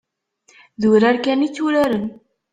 D 0.81 0.83
urar 0.91 1.17
kan 1.23 1.45
i 1.47 1.49
tturaren. 1.49 2.05